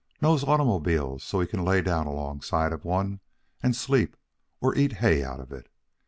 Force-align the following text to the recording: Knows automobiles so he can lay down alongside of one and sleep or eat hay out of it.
Knows 0.19 0.43
automobiles 0.43 1.23
so 1.23 1.39
he 1.41 1.45
can 1.45 1.63
lay 1.63 1.83
down 1.83 2.07
alongside 2.07 2.73
of 2.73 2.83
one 2.83 3.19
and 3.61 3.75
sleep 3.75 4.17
or 4.59 4.73
eat 4.73 4.93
hay 4.93 5.23
out 5.23 5.39
of 5.39 5.51
it. 5.51 5.69